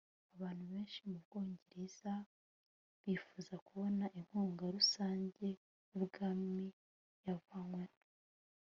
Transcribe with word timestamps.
Abantu 0.33 0.63
benshi 0.71 0.99
mu 1.09 1.17
Bwongereza 1.23 2.13
bifuza 3.05 3.53
kubona 3.67 4.05
inkunga 4.19 4.63
rusange 4.75 5.47
yubwami 5.93 6.61
yavanyweho 7.25 7.95